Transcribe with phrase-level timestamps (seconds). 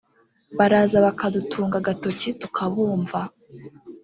[0.57, 3.19] Baraza bakadutunga agatoki tukabumva